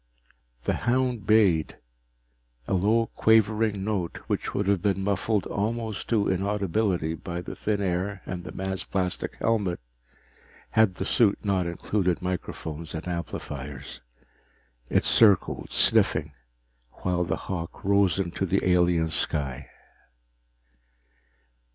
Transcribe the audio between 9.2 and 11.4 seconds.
helmet had the suit